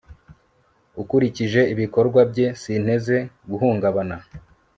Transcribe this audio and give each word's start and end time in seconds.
ukurikije 1.01 1.61
ibikorwa 1.73 2.21
bye, 2.31 2.47
sinteze 2.61 3.17
guhungabana 3.49 4.17